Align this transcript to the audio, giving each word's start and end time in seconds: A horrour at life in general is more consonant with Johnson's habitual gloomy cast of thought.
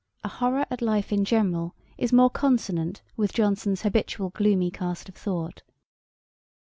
A 0.23 0.27
horrour 0.27 0.65
at 0.71 0.81
life 0.81 1.13
in 1.13 1.25
general 1.25 1.75
is 1.95 2.11
more 2.11 2.31
consonant 2.31 3.03
with 3.15 3.33
Johnson's 3.33 3.83
habitual 3.83 4.31
gloomy 4.31 4.71
cast 4.71 5.07
of 5.07 5.13
thought. 5.15 5.61